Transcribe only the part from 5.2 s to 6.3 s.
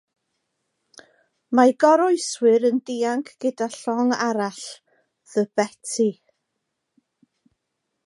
"The Betty".